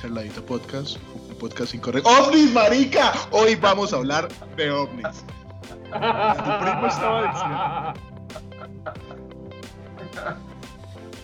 [0.00, 0.96] Charladito Podcast,
[1.28, 2.08] un podcast incorrecto.
[2.08, 3.12] ¡OVNIS, marica!
[3.32, 5.24] Hoy vamos a hablar de ovnis.
[5.84, 7.92] Tu primo estaba diciendo.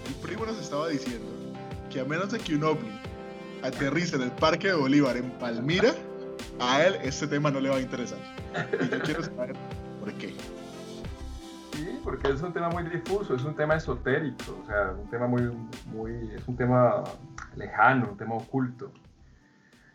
[0.07, 1.26] El primo nos estaba diciendo
[1.90, 3.00] que a menos de que un ovni
[3.62, 5.95] aterrice en el Parque de Bolívar en Palmira,
[6.61, 8.18] a él este tema no le va a interesar.
[8.79, 9.56] Y yo quiero saber
[10.00, 10.34] por qué.
[11.76, 15.26] Sí, porque es un tema muy difuso, es un tema esotérico, o sea, un tema
[15.26, 15.43] muy,
[15.84, 17.04] muy, es un tema
[17.54, 18.90] lejano, un tema oculto.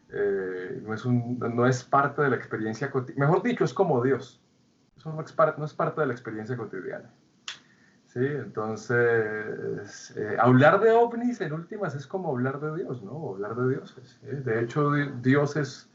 [0.09, 4.03] Eh, no, es un, no es parte de la experiencia cotidiana, mejor dicho, es como
[4.03, 4.39] Dios.
[4.95, 7.09] Eso no es, no es parte de la experiencia cotidiana.
[8.05, 13.31] Sí, entonces, eh, hablar de ovnis en últimas es como hablar de Dios, ¿no?
[13.31, 14.19] Hablar de dioses.
[14.21, 14.91] De hecho,
[15.23, 15.89] Dios es,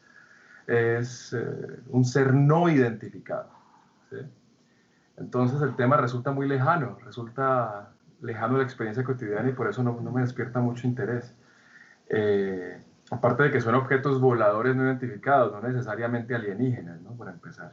[0.66, 3.50] es eh, un ser no identificado.
[4.10, 4.16] ¿sí?
[5.16, 9.82] Entonces el tema resulta muy lejano, resulta lejano de la experiencia cotidiana y por eso
[9.82, 11.34] no, me despierta mucho interés.
[12.08, 17.12] Eh, aparte de que son objetos voladores no identificados, no necesariamente alienígenas, ¿no?
[17.12, 17.72] Para empezar.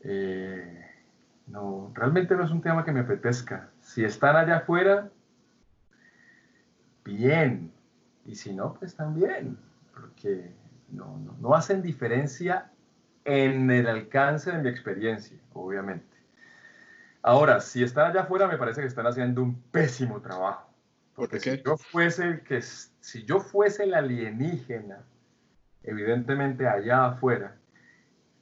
[0.00, 0.86] Eh,
[1.46, 3.70] no, realmente no es un tema que me apetezca.
[3.80, 5.10] Si están allá afuera,
[7.04, 7.72] bien.
[8.26, 9.58] Y si no, pues también.
[9.92, 10.52] Porque
[10.90, 12.70] no hacen diferencia
[13.24, 16.13] en el alcance de mi experiencia, obviamente.
[17.26, 20.68] Ahora, si están allá afuera, me parece que están haciendo un pésimo trabajo.
[21.14, 24.98] Porque si yo fuese que si yo fuese el alienígena,
[25.84, 27.56] evidentemente allá afuera,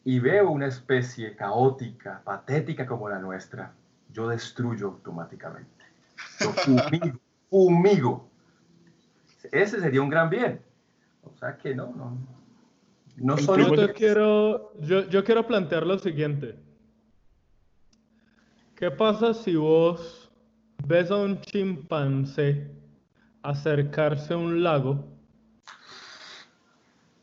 [0.02, 3.72] y veo una especie caótica, patética como la nuestra,
[4.10, 5.84] yo destruyo automáticamente.
[6.40, 8.28] Yo fumigo, fumigo.
[9.52, 10.60] Ese sería un gran bien.
[11.22, 12.18] O sea que no, no.
[13.14, 16.58] No solo yo, quiero, yo, yo quiero plantear lo siguiente.
[18.82, 20.28] ¿Qué pasa si vos
[20.88, 22.68] ves a un chimpancé
[23.40, 25.04] acercarse a un lago,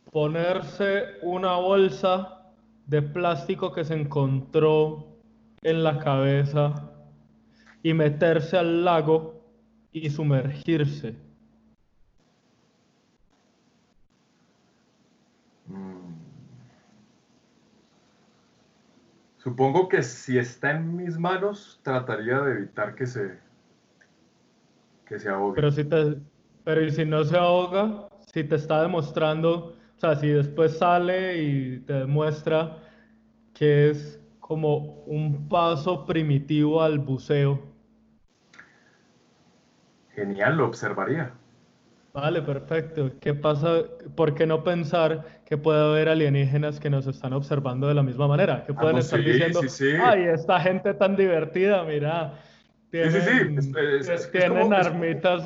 [0.10, 2.46] ponerse una bolsa
[2.86, 5.20] de plástico que se encontró
[5.62, 6.94] en la cabeza
[7.84, 9.44] y meterse al lago
[9.92, 11.29] y sumergirse?
[19.40, 23.40] Supongo que si está en mis manos, trataría de evitar que se,
[25.06, 25.56] que se ahogue.
[25.56, 26.18] Pero si, te,
[26.66, 31.80] pero si no se ahoga, si te está demostrando, o sea, si después sale y
[31.80, 32.80] te demuestra
[33.54, 37.62] que es como un paso primitivo al buceo.
[40.16, 41.39] Genial, lo observaría.
[42.14, 43.12] Vale, perfecto.
[43.20, 43.84] ¿Qué pasa?
[44.16, 48.28] ¿Por qué no pensar que puede haber alienígenas que nos están observando de la misma
[48.28, 48.64] manera?
[48.66, 49.62] Que pueden ah, estar diciendo,
[50.04, 52.34] ay, esta gente tan divertida, mira,
[52.90, 53.60] tienen,
[54.32, 55.46] tienen armitas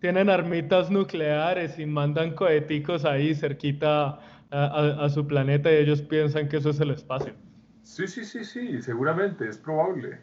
[0.00, 4.20] tienen armitas nucleares y mandan coheticos ahí cerquita
[4.50, 7.34] a, su planeta y ellos piensan que eso es el espacio.
[7.82, 10.20] Sí, sí, sí, sí, seguramente, es probable.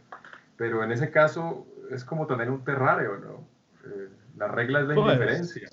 [0.57, 3.47] Pero en ese caso es como tener un terrario, ¿no?
[3.85, 5.69] Eh, la regla es la pues, indiferencia.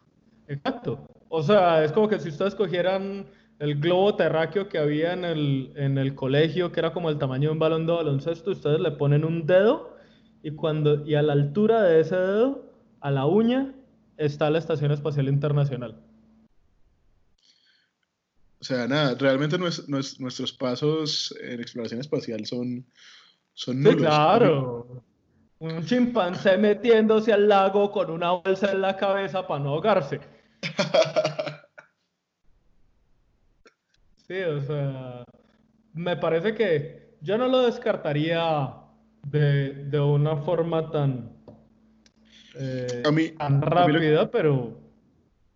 [0.48, 1.00] Exacto.
[1.30, 3.26] O sea, es como que si ustedes cogieran
[3.60, 7.50] el globo terráqueo que había en el, en el colegio, que era como el tamaño
[7.50, 9.98] de un balón de baloncesto, ustedes le ponen un dedo
[10.42, 12.64] y, cuando, y a la altura de ese dedo,
[13.02, 13.74] a la uña,
[14.18, 15.98] está la Estación Espacial Internacional.
[18.64, 22.86] O sea, nada, realmente nuestros pasos en exploración espacial son,
[23.54, 23.98] son nulos.
[23.98, 25.04] claro.
[25.60, 30.22] Un chimpancé metiéndose al lago con una bolsa en la cabeza para no ahogarse.
[34.26, 35.26] Sí, o sea,
[35.94, 38.74] me parece que yo no lo descartaría
[39.28, 41.30] de, de una forma tan,
[42.56, 44.80] eh, A mí- tan a mí lo- rápida, pero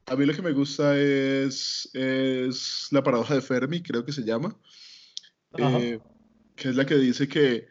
[0.09, 4.23] A mí lo que me gusta es, es la paradoja de Fermi, creo que se
[4.23, 4.57] llama,
[5.57, 5.99] eh,
[6.55, 7.67] que es la que dice que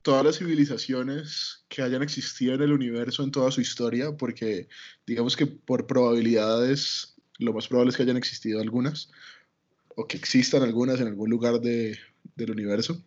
[0.00, 4.68] todas las civilizaciones que hayan existido en el universo en toda su historia, porque
[5.06, 9.10] digamos que por probabilidades, lo más probable es que hayan existido algunas,
[9.94, 11.98] o que existan algunas en algún lugar de-
[12.34, 13.04] del universo,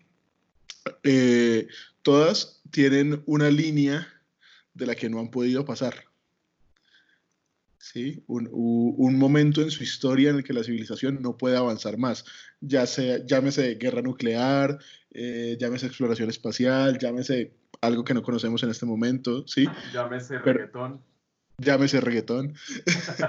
[1.03, 1.67] eh,
[2.03, 4.07] todas tienen una línea
[4.75, 6.05] de la que no han podido pasar.
[7.93, 8.23] ¿Sí?
[8.27, 12.25] Un, un momento en su historia en el que la civilización no puede avanzar más,
[12.59, 14.79] ya sea, llámese guerra nuclear,
[15.11, 19.67] eh, llámese exploración espacial, llámese algo que no conocemos en este momento, ¿sí?
[19.93, 21.01] Llámese Pero- reggaetón.
[21.57, 22.53] Llámese reggaetón.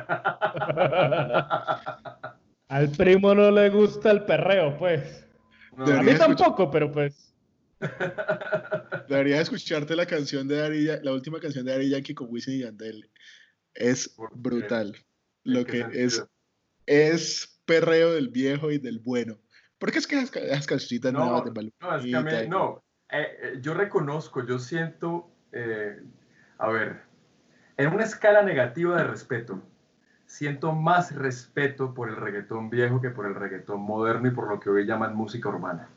[2.69, 5.25] al primo no le gusta el perreo, pues.
[5.77, 7.35] No, A mí escuchar- tampoco, pero pues.
[9.09, 12.59] Debería escucharte la canción de Ya- la última canción de Daddy Yankee con Wisin y
[12.61, 13.11] Yandel.
[13.77, 14.95] Es brutal.
[15.45, 16.25] ¿En Lo que es,
[16.87, 19.39] es perreo del viejo y del bueno.
[19.79, 23.59] Porque es que las, las cancioncitas No, nuevas de No, es que no, eh, eh,
[23.61, 26.03] yo reconozco, yo siento, eh,
[26.59, 27.03] a ver,
[27.77, 29.63] en una escala negativa de respeto,
[30.25, 34.59] siento más respeto por el reggaetón viejo que por el reggaetón moderno y por lo
[34.59, 35.89] que hoy llaman música urbana.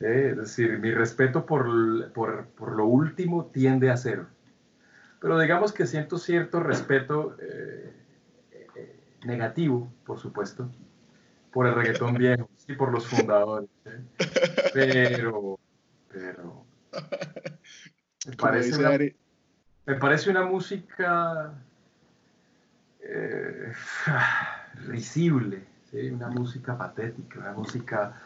[0.00, 4.28] Eh, es decir, mi respeto por, por, por lo último tiende a cero.
[5.20, 7.92] Pero digamos que siento cierto respeto eh,
[8.74, 10.70] eh, negativo, por supuesto,
[11.52, 13.70] por el reggaetón viejo y por los fundadores.
[13.86, 14.00] ¿eh?
[14.74, 15.58] Pero,
[16.12, 16.64] pero,
[18.26, 18.98] me parece, una,
[19.86, 21.54] me parece una música
[24.86, 26.10] risible, ¿sí?
[26.10, 28.20] una música patética, una música,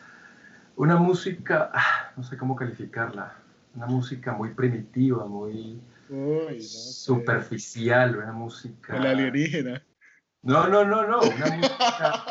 [0.74, 1.70] una música,
[2.16, 3.34] no sé cómo calificarla,
[3.76, 6.92] una música muy primitiva, muy Uy, no sé.
[7.04, 8.96] superficial, una música...
[8.96, 9.82] El alienígena.
[10.42, 12.24] No, no, no, no, una música...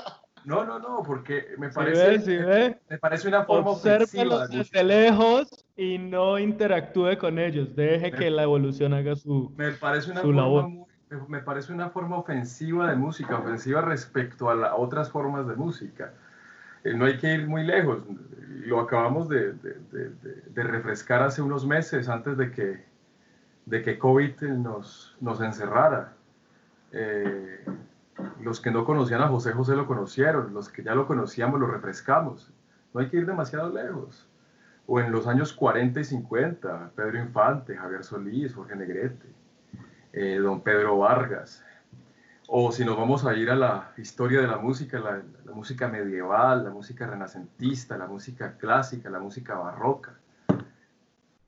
[0.46, 4.48] No, no, no, porque me parece, ve, si ve, me parece una forma ofensiva de
[4.48, 4.84] desde música.
[4.84, 7.76] lejos y no interactúe con ellos.
[7.76, 9.54] Deje que la evolución haga su.
[9.58, 10.70] Me parece una su forma labor.
[10.70, 15.46] muy- me- me parece una forma ofensiva de música, ofensiva respecto a la- otras formas
[15.46, 16.14] de música.
[16.86, 18.00] Eh, no hay que ir muy lejos.
[18.66, 22.86] Lo acabamos de, de- de- de- de refrescar hace unos meses antes de que,
[23.70, 26.14] de que COVID nos, nos encerrara.
[26.92, 27.64] Eh,
[28.42, 31.68] los que no conocían a José José lo conocieron, los que ya lo conocíamos lo
[31.68, 32.52] refrescamos.
[32.94, 34.28] No hay que ir demasiado lejos.
[34.88, 39.28] O en los años 40 y 50, Pedro Infante, Javier Solís, Jorge Negrete,
[40.14, 41.64] eh, don Pedro Vargas.
[42.48, 45.88] O si nos vamos a ir a la historia de la música, la, la música
[45.88, 50.16] medieval, la música renacentista, la música clásica, la música barroca.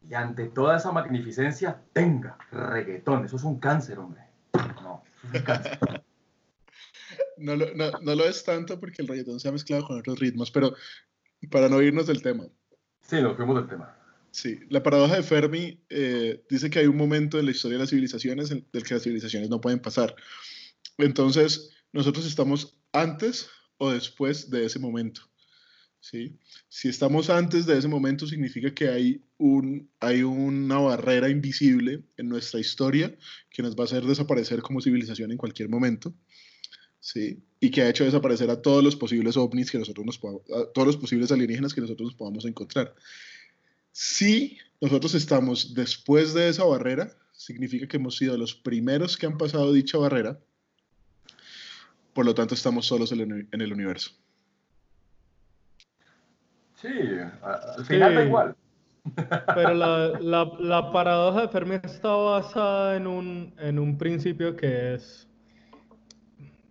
[0.07, 3.25] Y ante toda esa magnificencia, tenga reggaetón.
[3.25, 4.21] Eso es un cáncer, hombre.
[4.81, 5.79] No, eso es un cáncer.
[7.37, 10.19] No lo, no, no lo es tanto porque el reggaetón se ha mezclado con otros
[10.19, 10.75] ritmos, pero
[11.49, 12.45] para no irnos del tema.
[13.01, 13.97] Sí, nos fuimos del tema.
[14.31, 17.83] Sí, la paradoja de Fermi eh, dice que hay un momento en la historia de
[17.83, 20.15] las civilizaciones en el que las civilizaciones no pueden pasar.
[20.97, 25.21] Entonces, nosotros estamos antes o después de ese momento.
[26.01, 26.37] ¿Sí?
[26.67, 32.27] Si estamos antes de ese momento, significa que hay, un, hay una barrera invisible en
[32.27, 33.15] nuestra historia
[33.49, 36.13] que nos va a hacer desaparecer como civilización en cualquier momento.
[36.99, 37.43] ¿sí?
[37.59, 40.87] Y que ha hecho desaparecer a todos los posibles ovnis que nosotros nos a todos
[40.87, 42.95] los posibles alienígenas que nosotros nos podamos encontrar.
[43.91, 49.37] Si nosotros estamos después de esa barrera, significa que hemos sido los primeros que han
[49.37, 50.39] pasado dicha barrera,
[52.13, 54.11] por lo tanto estamos solos en el universo.
[56.81, 56.87] Sí,
[57.43, 58.27] al final da Sí.
[58.27, 58.55] igual.
[59.55, 64.95] Pero la, la- la paradoja de Fermi está basada en un, en un principio que
[64.95, 65.27] es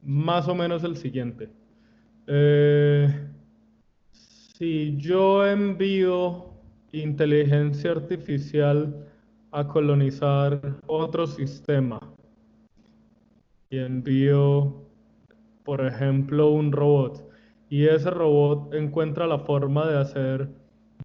[0.02, 1.50] más o menos el siguiente.
[2.26, 3.09] Eh,
[4.12, 6.50] si yo envío
[6.93, 9.07] inteligencia artificial
[9.52, 11.99] a colonizar otro sistema
[13.71, 14.85] y envío,
[15.64, 17.29] por ejemplo, un robot,
[17.70, 20.48] y ese robot encuentra la forma de hacer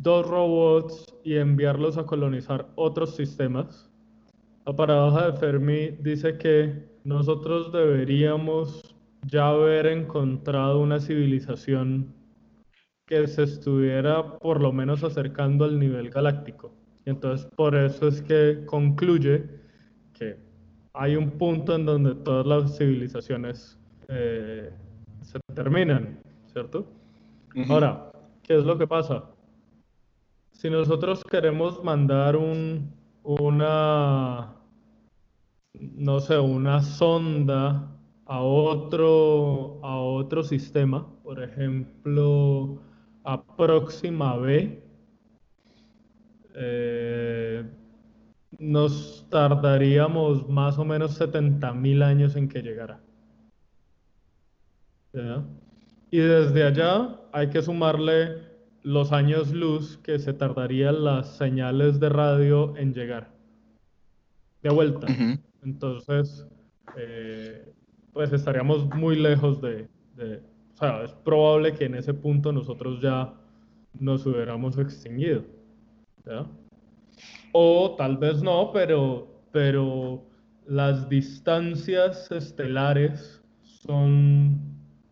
[0.01, 3.89] dos robots y enviarlos a colonizar otros sistemas.
[4.65, 8.95] La paradoja de Fermi dice que nosotros deberíamos
[9.27, 12.11] ya haber encontrado una civilización
[13.05, 16.73] que se estuviera por lo menos acercando al nivel galáctico.
[17.05, 19.47] Y entonces por eso es que concluye
[20.13, 20.37] que
[20.93, 24.71] hay un punto en donde todas las civilizaciones eh,
[25.21, 26.24] se terminan.
[26.55, 26.85] ¿Cierto?
[27.67, 29.25] Ahora, ¿qué es lo que pasa?
[30.53, 32.93] Si nosotros queremos mandar un,
[33.23, 34.55] una,
[35.73, 37.91] no sé, una sonda
[38.25, 42.81] a otro, a otro sistema, por ejemplo,
[43.25, 44.81] a Próxima B,
[46.55, 47.69] eh,
[48.59, 53.01] nos tardaríamos más o menos 70 mil años en que llegara.
[56.15, 58.37] Y desde allá hay que sumarle
[58.83, 63.33] los años luz que se tardarían las señales de radio en llegar.
[64.63, 65.07] De vuelta.
[65.61, 66.47] Entonces,
[66.95, 67.69] eh,
[68.13, 70.37] pues estaríamos muy lejos de, de,
[70.75, 73.33] O sea, es probable que en ese punto nosotros ya
[73.99, 75.43] nos hubiéramos extinguido.
[77.51, 80.23] O tal vez no, pero, pero
[80.65, 84.61] las distancias estelares son,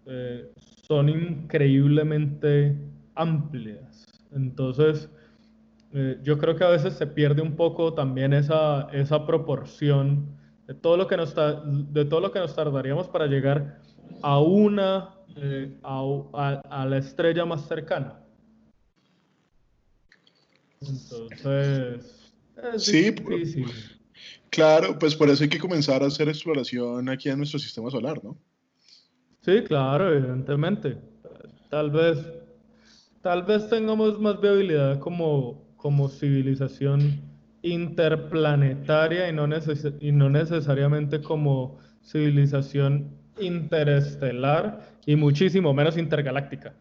[0.05, 0.49] eh,
[0.83, 2.75] son increíblemente
[3.15, 4.05] amplias.
[4.31, 5.09] Entonces,
[5.93, 10.27] eh, yo creo que a veces se pierde un poco también esa, esa proporción
[10.67, 13.79] de todo, lo que nos de todo lo que nos tardaríamos para llegar
[14.21, 18.19] a una, eh, a, a la estrella más cercana.
[20.81, 22.33] Entonces,
[22.73, 23.65] es sí, difícil.
[24.49, 28.23] Claro, pues por eso hay que comenzar a hacer exploración aquí en nuestro sistema solar,
[28.23, 28.37] ¿no?
[29.43, 30.97] Sí, claro, evidentemente.
[31.69, 32.17] Tal vez,
[33.21, 37.21] tal vez tengamos más viabilidad como, como civilización
[37.61, 39.47] interplanetaria y no,
[39.99, 46.73] y no necesariamente como civilización interestelar y muchísimo menos intergaláctica.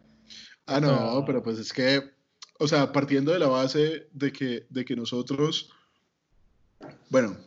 [0.65, 2.13] Ah, no, pero pues es que
[2.59, 5.69] o sea, partiendo de la base de que, de que nosotros,
[7.09, 7.37] bueno,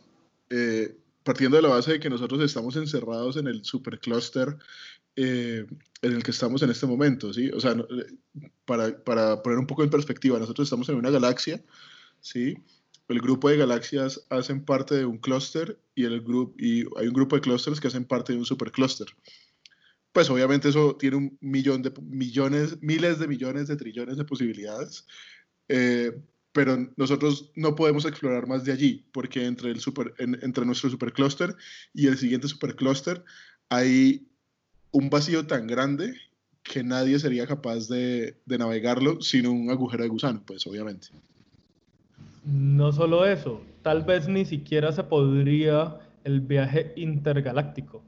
[0.49, 4.57] eh, partiendo de la base de que nosotros estamos encerrados en el supercluster
[5.17, 5.65] eh,
[6.01, 7.49] en el que estamos en este momento, ¿sí?
[7.49, 7.75] O sea,
[8.65, 11.61] para, para, poner un poco en perspectiva, nosotros estamos en una galaxia,
[12.21, 12.55] ¿sí?
[13.09, 16.23] El grupo de galaxias hacen parte de un clúster y, el
[16.57, 19.07] y hay un grupo de clústeres que hacen parte de un supercluster
[20.17, 25.05] pues obviamente eso tiene un millón de millones, miles de millones de trillones de posibilidades.
[25.67, 26.11] Eh,
[26.51, 31.55] pero nosotros no podemos explorar más de allí, porque entre, el super, entre nuestro supercluster
[31.93, 33.23] y el siguiente supercluster
[33.69, 34.27] hay
[34.91, 36.13] un vacío tan grande
[36.63, 41.07] que nadie sería capaz de, de, navegarlo sin un agujero de gusano, pues obviamente.
[42.43, 48.03] No solo eso, tal vez ni siquiera se podría el viaje intergaláctico.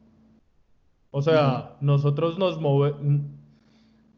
[1.12, 3.22] O sea, nosotros nos movemos,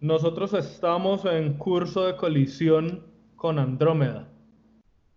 [0.01, 3.03] nosotros estamos en curso de colisión
[3.35, 4.27] con Andrómeda.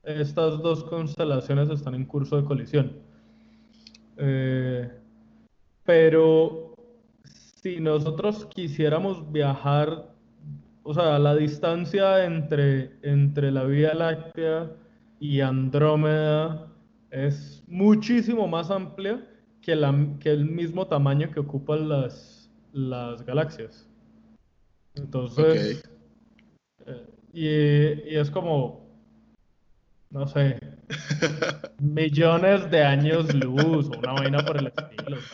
[0.03, 2.93] Estas dos constelaciones están en curso de colisión.
[4.19, 4.91] Eh,
[5.85, 6.64] pero
[7.65, 10.15] si nosotros quisiéramos viajar,
[10.83, 14.71] o sea, la distancia entre, entre la Vía Láctea
[15.19, 16.71] y Andrómeda
[17.11, 19.27] es muchísimo más amplia
[19.63, 23.89] que, la, que el mismo tamaño que ocupan las, las galaxias.
[24.95, 25.83] Entonces,
[26.85, 28.84] eh, y, es como,
[30.15, 30.57] no sé,
[31.81, 35.19] millones de años luz o una vaina por el estilo.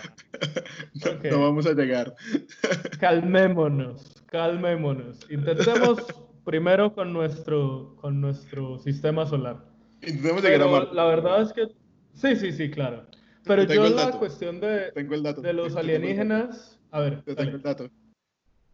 [1.30, 2.14] No, vamos a llegar.
[2.98, 5.18] calmémonos, calmémonos.
[5.28, 5.98] Intentemos
[6.46, 9.62] primero con nuestro, con nuestro sistema solar.
[10.00, 10.94] Intentemos llegar a Marte.
[10.94, 11.66] La verdad es que,
[12.14, 13.06] sí, sí, sí, claro.
[13.44, 17.22] Pero yo la cuestión de, de los alienígenas, a ver.
[17.22, 17.90] Te tengo el dato.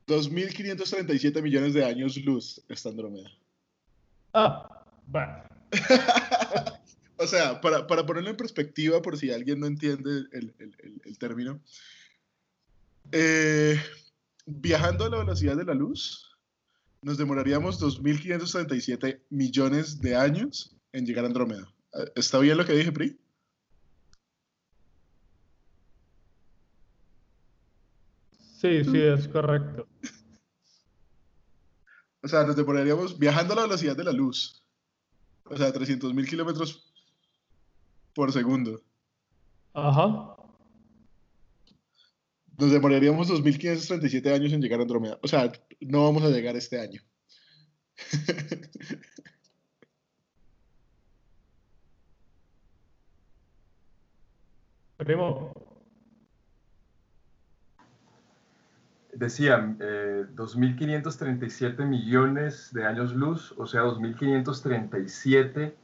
[0.07, 3.29] 2.537 millones de años luz está Andrómeda.
[4.33, 5.56] Ah, bueno.
[7.17, 11.19] o sea, para, para, ponerlo en perspectiva, por si alguien no entiende el, el, el,
[11.19, 11.61] término,
[13.13, 13.81] eh,
[14.47, 16.37] viajando a la velocidad de la luz,
[17.03, 21.73] nos demoraríamos 2.537 millones de años en llegar a Andrómeda.
[22.15, 23.19] ¿Está bien lo que dije, Pri?
[28.61, 29.87] Sí, sí, es correcto.
[32.23, 34.66] O sea, nos demoraríamos viajando a la velocidad de la luz.
[35.49, 36.93] O sea, 300 mil kilómetros
[38.15, 38.83] por segundo.
[39.75, 40.37] Ajá.
[42.59, 45.19] Nos demoraríamos 2.537 años en llegar a Andrómeda.
[45.23, 47.03] O sea, no vamos a llegar este año.
[54.99, 55.53] Primo,
[59.19, 65.75] decían, 2.537 eh, millones de años luz, o sea, 2.537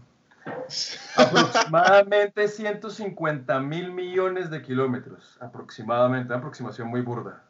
[1.15, 5.37] aproximadamente 150 mil millones de kilómetros.
[5.41, 6.27] Aproximadamente.
[6.27, 7.43] Una aproximación muy burda.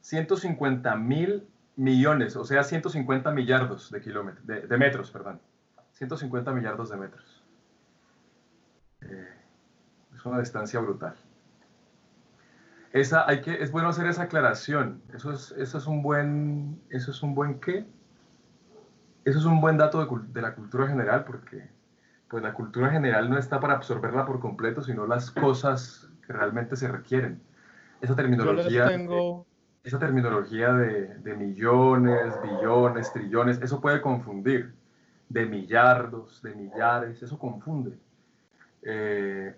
[0.00, 5.40] 150 mil millones, o sea, 150 millardos de kilómetros, de, metros, perdón.
[5.92, 7.44] 150 millardos de metros.
[9.02, 9.28] Eh,
[10.14, 11.16] es una distancia brutal.
[12.92, 15.02] Esa hay que, es bueno hacer esa aclaración.
[15.12, 17.84] Eso es, eso es un buen, eso es un buen qué.
[19.26, 21.68] Eso es un buen dato de, de la cultura general porque
[22.28, 26.76] pues la cultura general no está para absorberla por completo, sino las cosas que realmente
[26.76, 27.42] se requieren.
[28.00, 29.44] Esa terminología tengo.
[29.82, 34.72] esa terminología de, de millones, billones, trillones, eso puede confundir.
[35.28, 37.98] De millardos, de millares, eso confunde.
[38.82, 39.56] Eh,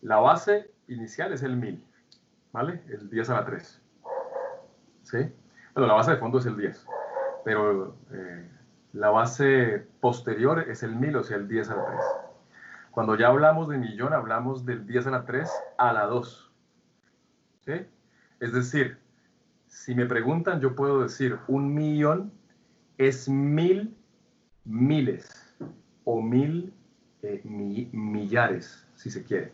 [0.00, 1.84] la base inicial es el mil,
[2.50, 2.82] ¿vale?
[2.88, 3.82] El 10 a la 3.
[5.02, 5.18] ¿Sí?
[5.74, 6.86] Bueno, la base de fondo es el 10,
[7.44, 8.48] pero eh,
[8.92, 12.00] la base posterior es el mil, o sea, el 10 a la 3.
[12.90, 16.50] Cuando ya hablamos de millón, hablamos del 10 a la 3 a la 2.
[17.64, 17.72] ¿Sí?
[18.40, 18.98] Es decir,
[19.66, 22.32] si me preguntan, yo puedo decir un millón
[22.98, 23.96] es mil
[24.64, 25.56] miles
[26.04, 26.72] o mil
[27.22, 29.52] eh, mi- millares, si se quiere.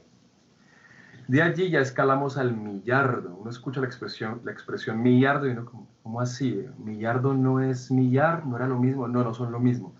[1.28, 3.34] De allí ya escalamos al millardo.
[3.34, 6.66] Uno escucha la expresión, la expresión millardo y uno como, ¿cómo así?
[6.78, 9.08] Millardo no es millar, no era lo mismo.
[9.08, 9.96] No, no son lo mismo.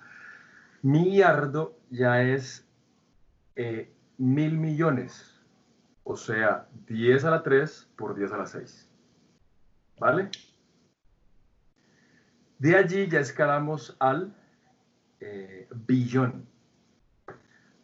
[0.82, 2.64] Millardo ya es
[3.56, 5.42] eh, mil millones,
[6.04, 8.88] o sea, 10 a la 3 por 10 a la 6.
[9.98, 10.30] ¿Vale?
[12.58, 14.32] De allí ya escalamos al
[15.20, 16.46] eh, billón.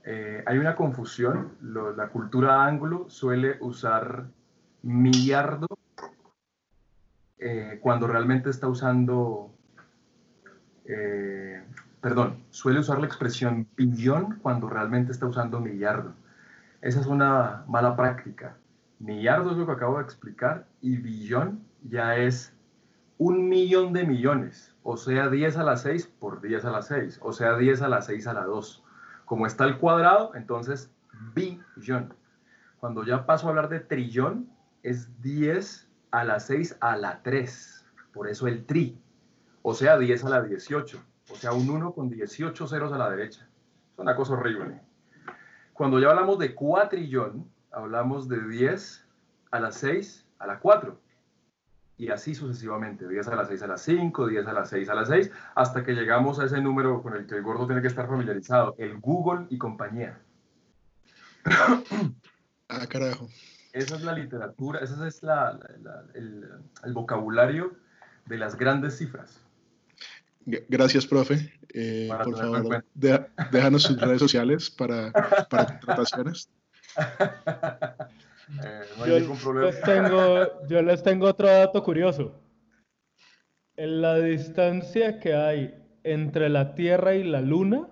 [0.05, 1.53] Eh, hay una confusión.
[1.62, 4.27] la cultura anglo suele usar
[4.83, 5.69] millardo
[7.38, 9.53] eh, cuando realmente está usando,
[10.85, 11.62] eh,
[12.01, 16.15] perdón, suele usar la expresión billón cuando realmente está usando millardo.
[16.81, 18.57] Esa es una mala práctica.
[18.99, 22.55] Millardo es lo que acabo de explicar y billón ya es
[23.19, 27.21] un millón de millones, o sea, 10 a la 6 por 10 a la 6,
[27.23, 28.82] o sea, 10 a la 6 a la 2.
[29.33, 30.92] Como está el cuadrado, entonces
[31.35, 32.12] billón.
[32.79, 34.51] Cuando ya paso a hablar de trillón,
[34.83, 39.01] es 10 a la 6 a la 3, por eso el tri,
[39.62, 43.09] o sea, 10 a la 18, o sea, un 1 con 18 ceros a la
[43.09, 43.49] derecha.
[43.95, 44.83] Es una cosa horrible.
[45.73, 49.09] Cuando ya hablamos de cuatrillón, hablamos de 10
[49.51, 51.01] a la 6 a la 4
[51.98, 54.94] y así sucesivamente, 10 a las 6 a las 5, 10 a las 6 a
[54.94, 57.88] las 6, hasta que llegamos a ese número con el que el gordo tiene que
[57.88, 60.18] estar familiarizado, el Google y compañía.
[62.74, 63.28] Ah, carajo.
[63.74, 66.48] Esa es la literatura, ese es la- la- la- el,
[66.85, 67.74] el vocabulario
[68.24, 69.40] de las grandes cifras.
[70.46, 71.52] Gracias, profe.
[71.74, 75.12] Eh, por favor, déjanos sus redes sociales para,
[75.50, 76.48] para contrataciones.
[78.48, 79.70] Eh, no hay Yo ningún problema.
[79.70, 82.38] les, tengo, yo les tengo otro dato curioso.
[83.76, 85.74] En la distancia que hay
[86.05, 87.88] entre la Tierra y la Luna,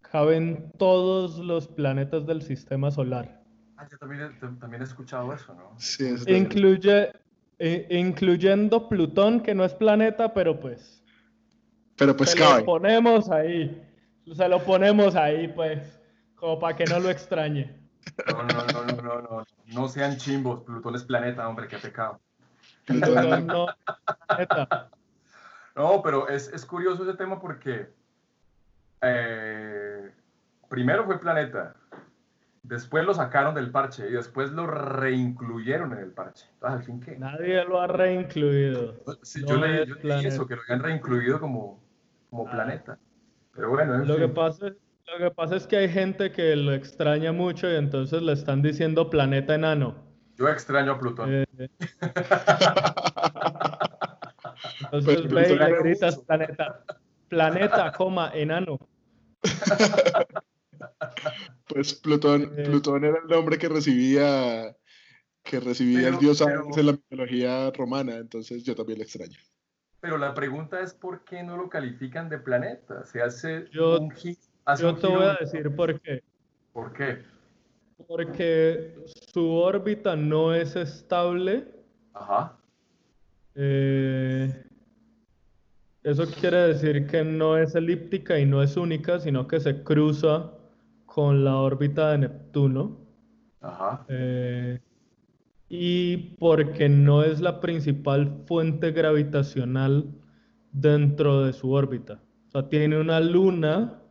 [0.00, 3.42] caben todos los planetas del sistema solar.
[3.76, 5.78] Ah, yo también, también he escuchado eso, ¿no?
[5.78, 6.28] Sí, eso.
[6.30, 7.10] Incluye,
[7.58, 11.04] i- incluyendo Plutón, que no es planeta, pero pues
[11.96, 12.60] Pero pues se cabe.
[12.60, 13.82] lo ponemos ahí.
[14.32, 16.00] Se lo ponemos ahí, pues,
[16.34, 17.83] como para que no lo extrañe.
[18.28, 22.20] No, no, no, no, no, no, no sean chimbos, Plutón es planeta, hombre, qué pecado.
[22.86, 23.76] Plutón no es.
[25.76, 27.90] No, pero es, es curioso ese tema porque
[29.00, 30.12] eh,
[30.68, 31.74] primero fue planeta,
[32.64, 36.46] Después lo sacaron del parche y después lo reincluyeron en el parche.
[36.54, 37.18] Entonces, al fin, ¿qué?
[37.18, 38.94] Nadie lo ha reincluido.
[39.46, 41.84] yo, leí, eso, que lo habían reincluido como,
[42.30, 42.50] como ah.
[42.50, 42.98] planeta.
[43.52, 44.72] Pero bueno, lo, que pasa,
[45.06, 48.62] lo que pasa es que hay gente que lo extraña mucho y entonces le están
[48.62, 49.94] diciendo planeta enano.
[50.36, 51.32] Yo extraño a Plutón.
[51.32, 51.46] Eh,
[54.80, 56.84] entonces pues, ve y le gritas planeta.
[57.28, 58.78] Planeta, coma, enano.
[61.68, 62.64] Pues Plutón, eh.
[62.64, 64.74] Plutón era el nombre que recibía
[65.42, 69.38] que recibía el dios en la mitología romana, entonces yo también lo extraño.
[70.00, 73.04] Pero la pregunta es por qué no lo califican de planeta.
[73.04, 73.98] Se hace yo,
[74.80, 76.22] yo te voy a decir por qué.
[76.72, 77.22] ¿Por qué?
[78.08, 78.96] Porque
[79.32, 81.68] su órbita no es estable.
[82.12, 82.56] Ajá.
[83.54, 84.64] Eh,
[86.02, 90.52] eso quiere decir que no es elíptica y no es única, sino que se cruza
[91.06, 92.98] con la órbita de Neptuno.
[93.60, 94.04] Ajá.
[94.08, 94.80] Eh,
[95.68, 100.12] y porque no es la principal fuente gravitacional
[100.72, 102.20] dentro de su órbita.
[102.48, 104.03] O sea, tiene una luna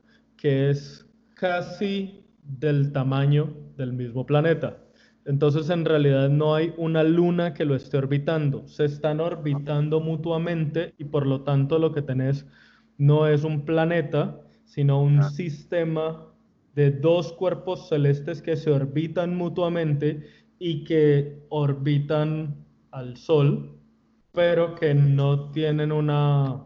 [0.44, 4.78] que es casi del tamaño del mismo planeta.
[5.24, 8.68] Entonces, en realidad no hay una luna que lo esté orbitando.
[8.68, 12.46] Se están orbitando mutuamente y por lo tanto lo que tenés
[12.98, 15.30] no es un planeta, sino un ah.
[15.30, 16.28] sistema
[16.76, 20.28] de dos cuerpos celestes que se orbitan mutuamente
[20.60, 23.80] y que orbitan al Sol,
[24.34, 26.66] pero que no tienen una...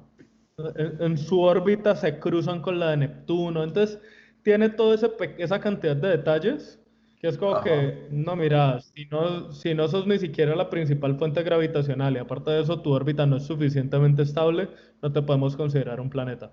[0.58, 4.00] En, su órbita se cruzan con la de Neptuno, entonces
[4.42, 4.96] tiene toda
[5.38, 6.80] esa cantidad de detalles
[7.20, 11.18] que es como que, no, mira, si no, si no sos ni siquiera la principal
[11.18, 14.70] fuente gravitacional y aparte de eso tu órbita no es suficientemente estable,
[15.02, 16.52] no te podemos considerar un planeta.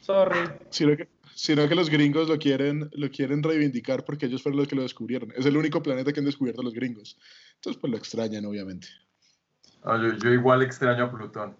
[0.00, 0.40] Sorry.
[0.70, 4.68] Sino que, sino que los gringos lo quieren, lo quieren reivindicar porque ellos fueron los
[4.68, 5.32] que lo descubrieron.
[5.36, 7.16] Es el único planeta que han descubierto los gringos.
[7.54, 8.88] Entonces, pues lo extrañan, obviamente.
[9.84, 11.56] Ah, yo, igual extraño a Plutón.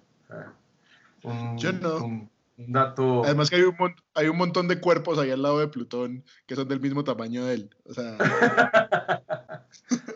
[1.56, 2.04] Yo no.
[2.04, 3.24] Un, dato.
[3.24, 3.76] Además que hay un,
[4.14, 7.44] hay un montón de cuerpos ahí al lado de Plutón que son del mismo tamaño
[7.46, 7.70] de él.
[7.84, 8.16] O sea...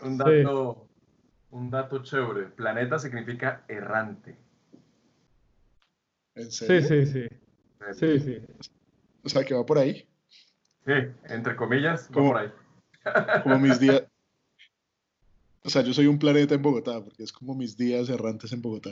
[0.03, 0.87] un, dato,
[1.51, 2.47] un dato chévere.
[2.49, 4.37] Planeta significa errante.
[6.35, 6.81] ¿En serio?
[6.81, 7.27] Sí, sí, sí.
[7.93, 8.41] Sí, sí.
[9.23, 10.07] O sea, que va por ahí.
[10.85, 10.93] Sí,
[11.25, 12.51] entre comillas, va por ahí.
[13.43, 14.03] Como mis días.
[15.63, 18.61] O sea, yo soy un planeta en Bogotá, porque es como mis días errantes en
[18.61, 18.91] Bogotá.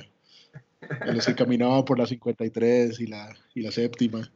[0.81, 4.29] En los que caminaba por la 53 y la, y la séptima.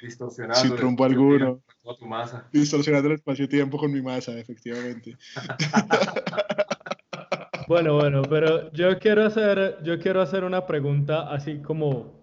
[0.00, 0.60] Distorsionando.
[0.60, 1.60] Sin rumbo alguno.
[1.98, 2.48] Tu masa.
[2.52, 5.16] Distorsionando el espacio-tiempo con mi masa, efectivamente.
[7.68, 12.14] Bueno, bueno, pero yo quiero hacer, yo quiero hacer una pregunta así como,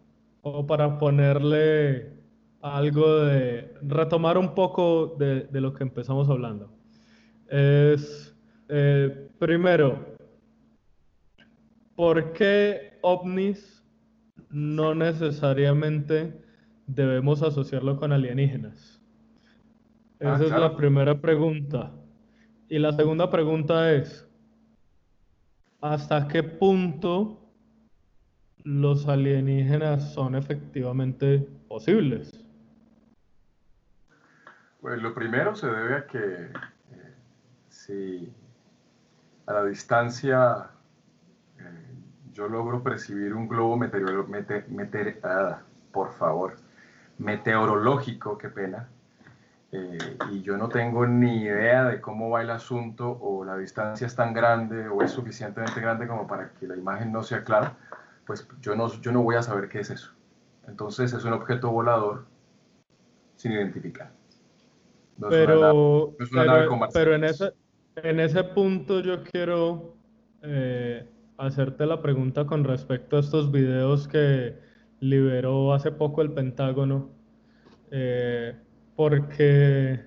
[0.41, 2.13] como para ponerle
[2.63, 6.71] algo de retomar un poco de, lo que empezamos hablando.
[7.47, 8.35] Es,
[8.69, 10.17] eh, primero,
[11.95, 13.83] ¿por qué ovnis
[14.49, 16.41] no necesariamente
[16.87, 18.99] debemos asociarlo con alienígenas?
[20.19, 21.91] Ah, Esa es la primera pregunta.
[22.67, 24.27] Y la segunda pregunta es,
[25.81, 27.39] ¿hasta qué punto
[28.63, 32.43] los alienígenas son efectivamente posibles?
[34.81, 37.13] Pues lo primero se debe a que eh,
[37.69, 38.33] si
[39.45, 40.71] a la distancia
[42.36, 46.58] yo logro percibir un globo meteorológico, ah, por favor,
[47.17, 48.88] meteorológico, qué pena,
[49.71, 49.98] eh,
[50.32, 54.15] y yo no tengo ni idea de cómo va el asunto o la distancia es
[54.15, 57.78] tan grande o es suficientemente grande como para que la imagen no sea clara,
[58.28, 60.12] pues yo no, yo no voy a saber qué es eso.
[60.67, 62.26] Entonces es un objeto volador
[63.36, 64.12] sin identificar
[65.30, 66.15] pero,
[66.93, 67.54] pero, en, ese,
[67.95, 69.95] en ese punto yo quiero
[70.41, 74.56] eh, hacerte la pregunta con respecto a estos videos que
[75.00, 77.10] liberó hace poco el Pentágono,
[77.91, 78.56] eh,
[78.95, 80.02] porque,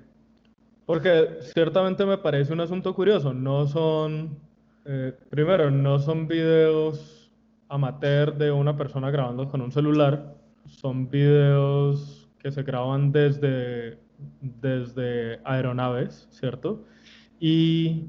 [0.86, 3.32] porque ciertamente me parece un asunto curioso.
[3.34, 4.38] No son,
[4.84, 7.32] eh, primero, no son videos
[7.68, 10.34] amateur de una persona grabando con un celular,
[10.66, 13.98] son videos que se graban desde
[14.40, 16.84] desde aeronaves, ¿cierto?
[17.40, 18.06] Y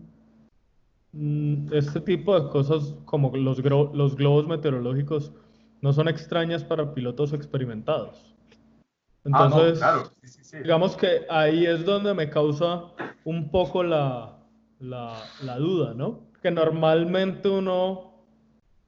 [1.72, 5.32] este tipo de cosas como los, los globos meteorológicos
[5.82, 8.36] no son extrañas para pilotos experimentados.
[9.32, 9.82] Ah, Entonces,
[10.64, 12.84] digamos que ahí es donde me causa
[13.26, 14.38] un poco la,
[14.80, 16.22] la, la, duda, ¿no?
[16.42, 18.14] Que normalmente uno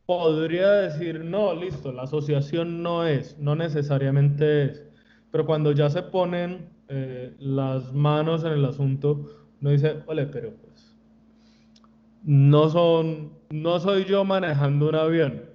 [0.05, 4.83] podría decir, no, listo, la asociación no es, no necesariamente es,
[5.31, 9.29] pero cuando ya se ponen eh, las manos en el asunto,
[9.61, 10.53] uno dice, ole, pero
[12.23, 15.45] no son, no soy yo manejando un avión.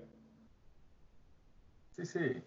[1.92, 2.42] Sí, sí.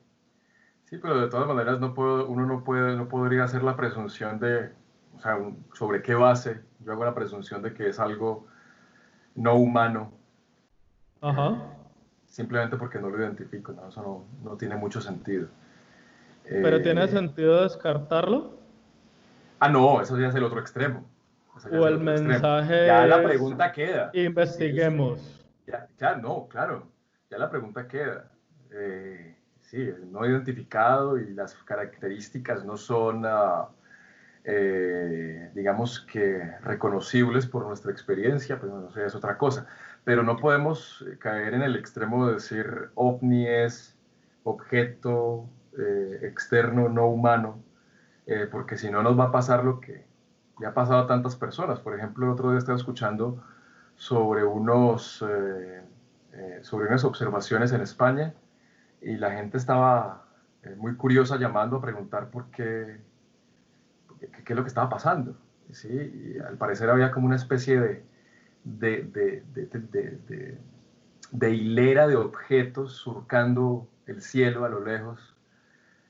[0.86, 4.39] Sí, pero de todas maneras no puedo, uno no puede, no podría hacer la presunción
[4.39, 4.71] de,
[5.15, 5.38] o sea,
[5.73, 6.62] sobre qué base.
[6.79, 8.47] Yo hago la presunción de que es algo
[9.36, 10.12] no humano.
[11.21, 11.75] Ajá.
[12.25, 13.88] Simplemente porque no lo identifico, ¿no?
[13.88, 15.47] Eso no, no tiene mucho sentido.
[16.43, 18.58] ¿Pero tiene eh, sentido descartarlo?
[19.60, 21.05] Ah, no, eso ya es el otro extremo.
[21.71, 22.88] O el, mensaje.
[22.88, 24.12] Ya la pregunta queda.
[24.13, 25.45] Investiguemos.
[25.97, 26.88] Ya, no, claro.
[27.29, 28.31] Ya la pregunta queda.
[28.71, 33.69] Eh, sí, no identificado y las características no son, ah,
[34.43, 39.67] eh, digamos que, reconocibles por nuestra experiencia, pues no sé, es otra cosa.
[40.03, 43.97] Pero no podemos caer en el extremo de decir ovni es
[44.43, 47.63] objeto eh, externo no humano,
[48.51, 50.09] porque si no nos va a pasar lo que
[50.60, 51.80] ya ha pasado a tantas personas.
[51.80, 53.43] Por ejemplo, el otro día estaba escuchando
[53.95, 55.82] sobre, unos, eh,
[56.34, 58.34] eh, sobre unas observaciones en España
[59.02, 60.26] y la gente estaba
[60.63, 63.00] eh, muy curiosa llamando a preguntar por qué,
[64.19, 65.36] qué, qué, es lo que estaba pasando.
[65.72, 65.89] ¿sí?
[65.89, 68.06] Y al parecer había como una especie de,
[68.63, 70.58] de,
[71.32, 75.36] de hilera de objetos surcando el cielo a lo lejos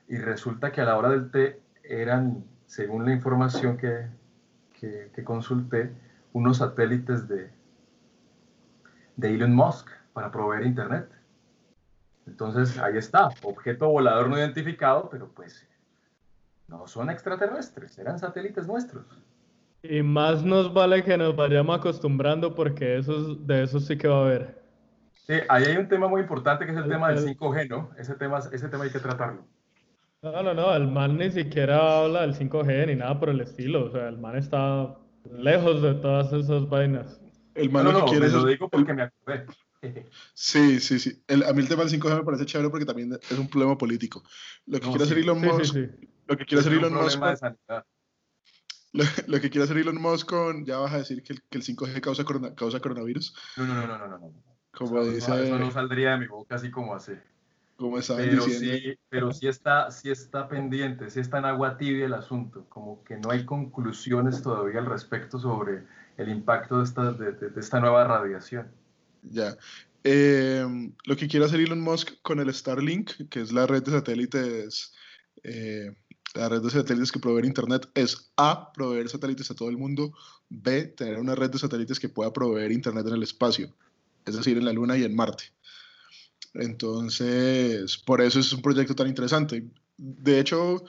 [0.07, 4.07] y resulta que a la hora del té eran, según la información que,
[4.79, 5.91] que, consulté
[6.33, 7.51] unos satélites de,
[9.17, 11.09] de Elon Musk para proveer Internet.
[12.25, 15.67] Entonces, ahí está, objeto volador no identificado, pero pues
[16.67, 19.05] no son extraterrestres, eran satélites nuestros.
[19.81, 24.17] Y más nos vale que nos vayamos acostumbrando porque esos, de eso sí que va
[24.17, 24.61] a haber.
[25.13, 27.91] Sí, ahí hay un tema muy importante que es el, tema del 5G, ¿no?
[27.97, 29.45] Ese tema, ese tema hay que tratarlo.
[30.21, 33.85] No, no, no, el man ni siquiera habla del 5G ni nada por el estilo.
[33.85, 34.97] O sea, el man está
[35.31, 37.21] lejos de todas esas vainas.
[37.55, 39.45] El man no, lo no, que quiere me lo digo porque me acordé.
[40.33, 41.23] Sí, sí, sí.
[41.25, 43.77] El, a mí el tema del 5G me parece chévere porque también es un problema
[43.77, 44.21] político.
[44.65, 46.09] Lo que No, quiere sí, hacer Elon sí, sí, Musk, sí.
[46.27, 47.21] lo que quiere hacer Elon Musk,
[48.91, 51.59] lo, lo que quiere hacer Elon Musk con, ya vas a decir que el, que
[51.59, 54.17] el 5G causa, corona- causa coronavirus, No, no, no, no, no, no.
[54.19, 54.33] no.
[54.73, 57.13] como Eso, dice, eso no saldría de mi boca así como así.
[57.79, 58.77] Como estaban Pero diciendo.
[58.77, 63.03] sí, pero sí está, sí está pendiente, sí está en agua tibia el asunto, como
[63.03, 65.85] que no hay conclusiones todavía al respecto sobre
[66.17, 68.67] el impacto de esta, de, de- de esta nueva radiación.
[69.21, 69.57] Ya.
[70.03, 70.65] Eh,
[71.05, 74.93] lo que quiere hacer Elon Musk con el Starlink, que es la red de satélites,
[75.43, 75.95] eh,
[76.35, 80.13] la red de satélites que provee Internet, es A, proveer satélites a todo el mundo,
[80.49, 83.73] B, tener una red de satélites que pueda proveer Internet en el espacio,
[84.25, 85.45] es decir, en la Luna y en Marte.
[86.53, 89.67] Entonces, por eso es un proyecto tan interesante.
[89.97, 90.83] De hecho,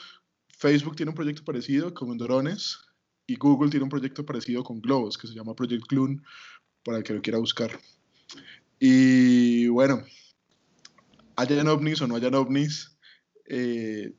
[0.58, 2.78] Facebook tiene un proyecto parecido con drones
[3.26, 6.22] y Google tiene un proyecto parecido con globos que se llama Project Loon
[6.84, 7.78] para el que lo quiera buscar.
[8.78, 10.02] Y bueno,
[11.36, 12.96] hayan ovnis o no hayan ovnis,
[13.46, 14.14] eh,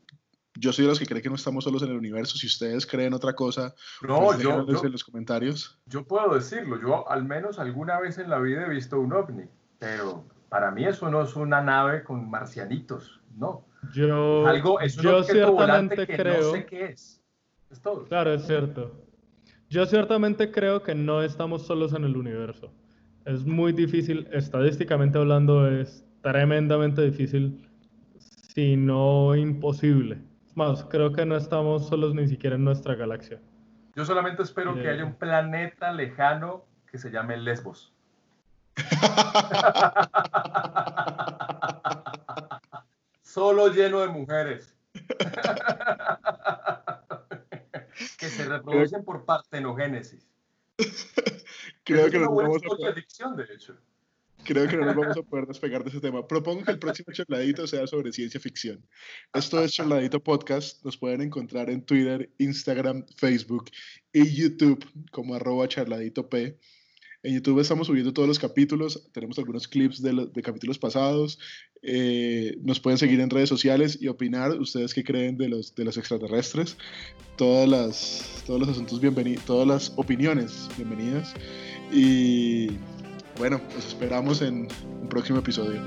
[0.56, 2.38] yo soy de los que creen que no estamos solos en el universo.
[2.38, 5.80] Si ustedes creen otra cosa, No, pues yo, en los comentarios.
[5.86, 9.45] yo puedo decirlo, yo al menos alguna vez en la vida he visto un ovni,
[9.80, 13.63] pero para mí eso no es una nave con marcianitos, no.
[13.93, 17.23] Yo, Algo, es un yo objeto volante ciertamente que creo, no sé qué es.
[17.69, 18.03] Es todo.
[18.03, 18.91] claro, es cierto.
[19.69, 22.69] Yo ciertamente creo que no estamos solos en el universo.
[23.23, 27.65] Es muy difícil, estadísticamente hablando, es tremendamente difícil,
[28.17, 30.17] si no imposible.
[30.55, 33.39] Más, creo que no estamos solos ni siquiera en nuestra galaxia.
[33.95, 34.89] Yo solamente espero que Eh.
[34.89, 37.93] haya un planeta lejano que se llame Lesbos.
[43.21, 44.75] Solo lleno de mujeres.
[48.17, 50.27] que se reproducen por partenogénesis.
[51.84, 53.77] Creo Es que, una nos buena vamos a poder, de hecho.
[54.43, 56.27] creo que no nos vamos a poder despegar de ese tema.
[56.27, 58.84] Propongo que el próximo charladito sea sobre ciencia ficción.
[59.34, 60.84] Esto es Charladito Podcast.
[60.84, 63.71] Nos pueden encontrar en Twitter, Instagram, Facebook
[64.13, 66.34] y YouTube como arroba charladitop.
[67.23, 71.38] En YouTube estamos subiendo todos los capítulos, tenemos algunos clips de, de capítulos pasados.
[71.84, 75.86] eh, nos pueden seguir en redes sociales y opinar ustedes qué creen de los, de
[75.86, 76.77] los extraterrestres.
[77.38, 81.34] Todas las, todos los asuntos bienvenidos, todas las opiniones bienvenidas.
[81.91, 82.69] Y
[83.38, 84.67] bueno, los esperamos en
[85.01, 85.81] un próximo episodio.